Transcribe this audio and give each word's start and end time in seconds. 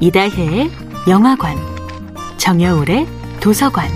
이다혜의 0.00 0.70
영화관, 1.08 1.56
정여울의 2.36 3.06
도서관. 3.40 3.88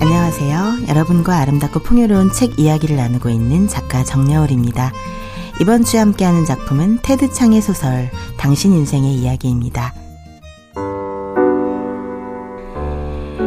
안녕하세요. 0.00 0.88
여러분과 0.88 1.36
아름답고 1.38 1.80
풍요로운 1.80 2.32
책 2.32 2.58
이야기를 2.58 2.96
나누고 2.96 3.28
있는 3.28 3.68
작가 3.68 4.02
정여울입니다. 4.02 4.92
이번 5.60 5.84
주에 5.84 6.00
함께하는 6.00 6.44
작품은 6.46 7.00
테드 7.02 7.32
창의 7.32 7.60
소설 7.60 8.10
당신 8.38 8.72
인생의 8.72 9.12
이야기입니다. 9.14 10.01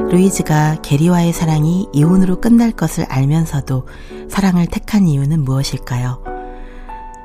루이즈가 0.10 0.78
게리와의 0.82 1.34
사랑이 1.34 1.88
이혼으로 1.92 2.40
끝날 2.40 2.71
것을 2.71 3.06
알면서도 3.06 3.88
사랑을 4.29 4.68
택한 4.68 5.07
이유는 5.07 5.43
무엇일까요? 5.43 6.24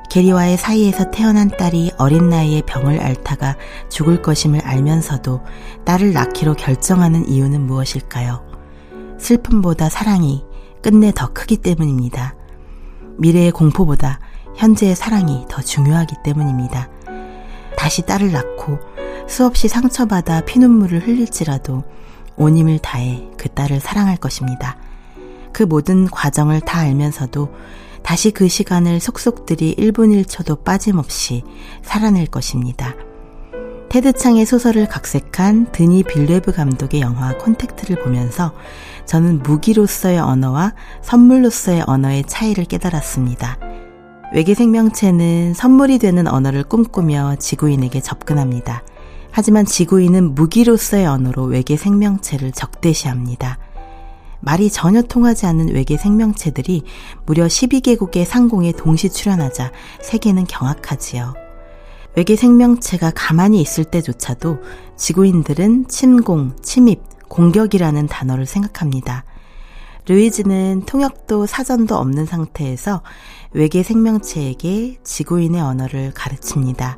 게리와의 0.09 0.57
사이에서 0.57 1.11
태어난 1.11 1.47
딸이 1.49 1.91
어린 1.97 2.29
나이에 2.29 2.63
병을 2.63 2.99
앓다가 2.99 3.55
죽을 3.89 4.21
것임을 4.21 4.61
알면서도 4.61 5.41
딸을 5.85 6.11
낳기로 6.11 6.55
결정하는 6.55 7.27
이유는 7.29 7.61
무엇일까요? 7.61 8.43
슬픔보다 9.19 9.87
사랑이 9.87 10.43
끝내 10.81 11.13
더 11.15 11.31
크기 11.31 11.57
때문입니다. 11.57 12.35
미래의 13.19 13.51
공포보다 13.51 14.19
현재의 14.55 14.95
사랑이 14.95 15.45
더 15.49 15.61
중요하기 15.61 16.15
때문입니다. 16.23 16.89
다시 17.77 18.01
딸을 18.01 18.31
낳고 18.31 18.79
수없이 19.27 19.67
상처받아 19.67 20.41
피눈물을 20.41 21.07
흘릴지라도 21.07 21.83
온 22.41 22.57
힘을 22.57 22.79
다해 22.79 23.23
그 23.37 23.49
딸을 23.49 23.79
사랑할 23.79 24.17
것입니다. 24.17 24.75
그 25.53 25.61
모든 25.61 26.09
과정을 26.09 26.61
다 26.61 26.79
알면서도 26.79 27.53
다시 28.01 28.31
그 28.31 28.47
시간을 28.47 28.99
속속들이 28.99 29.75
1분 29.77 30.25
1초도 30.25 30.63
빠짐없이 30.63 31.43
살아낼 31.83 32.25
것입니다. 32.25 32.95
테드 33.89 34.13
창의 34.13 34.47
소설을 34.47 34.87
각색한 34.87 35.71
드니 35.71 36.01
빌레브 36.01 36.51
감독의 36.51 37.01
영화 37.01 37.37
콘택트를 37.37 38.01
보면서 38.01 38.53
저는 39.05 39.43
무기로서의 39.43 40.17
언어와 40.17 40.73
선물로서의 41.03 41.83
언어의 41.85 42.23
차이를 42.23 42.65
깨달았습니다. 42.65 43.59
외계 44.33 44.55
생명체는 44.55 45.53
선물이 45.53 45.99
되는 45.99 46.27
언어를 46.27 46.63
꿈꾸며 46.63 47.35
지구인에게 47.35 47.99
접근합니다. 47.99 48.81
하지만 49.31 49.65
지구인은 49.65 50.35
무기로서의 50.35 51.05
언어로 51.05 51.45
외계 51.45 51.77
생명체를 51.77 52.51
적대시합니다. 52.51 53.57
말이 54.41 54.69
전혀 54.69 55.01
통하지 55.01 55.45
않는 55.45 55.69
외계 55.69 55.97
생명체들이 55.97 56.83
무려 57.25 57.45
12개국의 57.45 58.25
상공에 58.25 58.71
동시 58.71 59.09
출현하자 59.09 59.71
세계는 60.01 60.45
경악하지요. 60.45 61.35
외계 62.15 62.35
생명체가 62.35 63.11
가만히 63.15 63.61
있을 63.61 63.85
때조차도 63.85 64.59
지구인들은 64.97 65.87
침공, 65.87 66.57
침입, 66.61 67.01
공격이라는 67.29 68.07
단어를 68.07 68.45
생각합니다. 68.45 69.23
루이즈는 70.07 70.83
통역도 70.85 71.45
사전도 71.45 71.95
없는 71.95 72.25
상태에서 72.25 73.03
외계 73.51 73.83
생명체에게 73.83 74.97
지구인의 75.03 75.61
언어를 75.61 76.11
가르칩니다. 76.13 76.97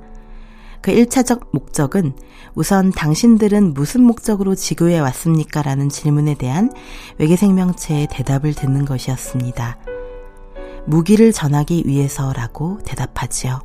그 0.83 0.91
1차적 0.91 1.47
목적은 1.51 2.11
우선 2.55 2.91
당신들은 2.91 3.73
무슨 3.73 4.03
목적으로 4.03 4.53
지구에 4.53 4.99
왔습니까? 4.99 5.61
라는 5.63 5.87
질문에 5.87 6.35
대한 6.35 6.71
외계 7.17 7.37
생명체의 7.37 8.09
대답을 8.11 8.53
듣는 8.53 8.83
것이었습니다. 8.83 9.77
무기를 10.85 11.31
전하기 11.31 11.83
위해서라고 11.85 12.79
대답하지요. 12.83 13.61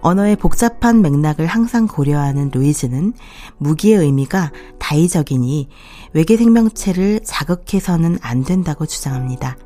언어의 0.00 0.34
복잡한 0.34 1.00
맥락을 1.00 1.46
항상 1.46 1.86
고려하는 1.86 2.50
루이즈는 2.52 3.12
무기의 3.58 3.98
의미가 4.00 4.50
다의적이니 4.80 5.68
외계 6.12 6.36
생명체를 6.36 7.20
자극해서는 7.22 8.18
안 8.20 8.42
된다고 8.42 8.84
주장합니다. 8.84 9.56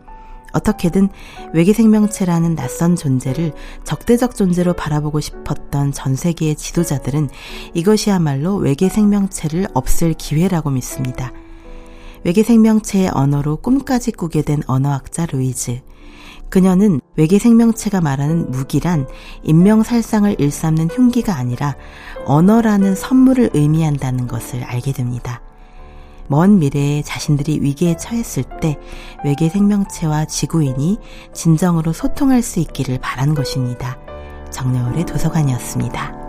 어떻게든 0.54 1.08
외계 1.52 1.72
생명체라는 1.72 2.54
낯선 2.54 2.96
존재를 2.96 3.52
적대적 3.84 4.34
존재로 4.34 4.72
바라보고 4.72 5.20
싶었던 5.20 5.92
전 5.92 6.14
세계의 6.14 6.56
지도자들은 6.56 7.28
이것이야말로 7.74 8.56
외계 8.56 8.88
생명체를 8.88 9.66
없앨 9.74 10.14
기회라고 10.14 10.70
믿습니다. 10.70 11.32
외계 12.24 12.42
생명체의 12.42 13.10
언어로 13.12 13.56
꿈까지 13.56 14.12
꾸게 14.12 14.42
된 14.42 14.62
언어학자 14.66 15.26
루이즈. 15.26 15.82
그녀는 16.48 17.00
외계 17.16 17.38
생명체가 17.38 18.00
말하는 18.00 18.50
무기란 18.50 19.08
인명살상을 19.42 20.36
일삼는 20.38 20.88
흉기가 20.88 21.36
아니라 21.36 21.76
언어라는 22.26 22.94
선물을 22.94 23.50
의미한다는 23.54 24.28
것을 24.28 24.62
알게 24.62 24.92
됩니다. 24.92 25.42
먼 26.26 26.58
미래에 26.58 27.02
자신들이 27.02 27.60
위기에 27.60 27.96
처했을 27.96 28.44
때 28.60 28.78
외계 29.24 29.48
생명체와 29.48 30.24
지구인이 30.26 30.98
진정으로 31.32 31.92
소통할 31.92 32.42
수 32.42 32.60
있기를 32.60 32.98
바란 33.00 33.34
것입니다. 33.34 33.98
정여울의 34.50 35.06
도서관이었습니다. 35.06 36.23